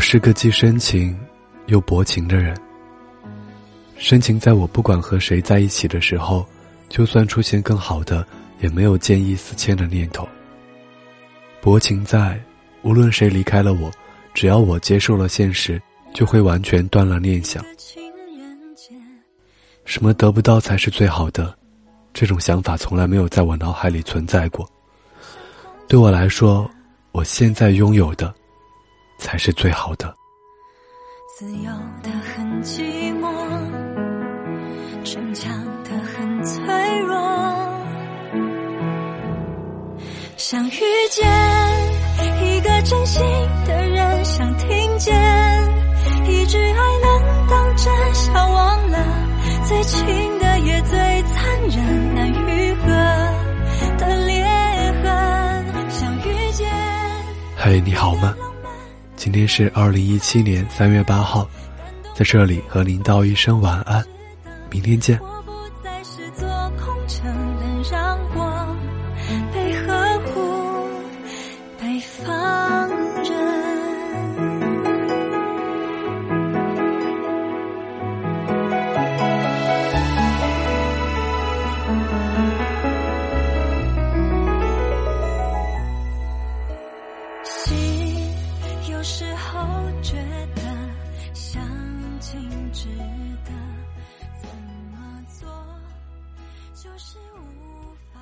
[0.00, 1.16] 是个既深情
[1.66, 2.56] 又薄情的人。
[3.96, 6.44] 深情在我不管和谁在一起的时候，
[6.88, 8.26] 就算出现更好的，
[8.60, 10.26] 也没有见异思迁的念头。
[11.60, 12.42] 薄情在，
[12.82, 13.90] 无论谁离开了我，
[14.32, 15.80] 只要我接受了现实，
[16.14, 17.62] 就会完全断了念想。
[19.84, 21.54] 什么得不到才是最好的？
[22.14, 24.68] 这种想法从来没有在我脑海里存在过。
[25.86, 26.68] 对我来说，
[27.12, 28.34] 我现在拥有的，
[29.20, 30.12] 才是最好的。
[31.38, 31.70] 自由
[32.02, 33.30] 的很寂寞，
[35.04, 37.16] 逞强的很脆弱。
[40.36, 41.26] 想遇见
[42.42, 43.22] 一个真心
[43.66, 45.14] 的人，想听见
[46.26, 48.98] 一句爱能当真，想忘了
[49.68, 52.86] 最亲的也最残忍，难愈合
[53.98, 54.44] 的裂
[55.02, 55.90] 痕。
[55.90, 56.68] 想遇见。
[57.56, 58.34] 嘿，你好吗？
[59.20, 61.46] 今天是二零一七年三月八号，
[62.14, 64.02] 在这里和您道一声晚安，
[64.70, 65.20] 明天见。
[89.30, 89.60] 时候
[90.02, 90.16] 觉
[90.56, 90.62] 得
[91.32, 91.62] 相
[92.18, 92.88] 近值
[93.44, 93.52] 得，
[94.42, 94.48] 怎
[94.90, 95.48] 么做
[96.74, 98.20] 就是无法。